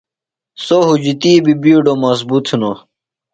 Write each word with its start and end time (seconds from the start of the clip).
سوۡ 0.65 0.83
ہُجتی 0.87 1.33
بیۡ 1.43 1.57
بِیڈو 1.61 1.93
مضبُط 2.03 2.45
ہِنوۡ۔ 2.51 2.77